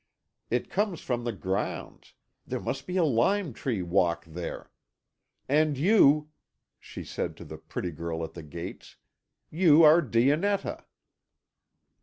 [0.49, 2.15] It comes from the grounds;
[2.47, 4.71] there must be a lime tree walk there.
[5.47, 6.31] And you,"
[6.79, 8.95] she said to the pretty girl at the gates,
[9.51, 10.85] "you are Dionetta."